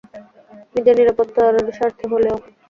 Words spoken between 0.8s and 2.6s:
নিররাপত্তার স্বার্থে হলেও!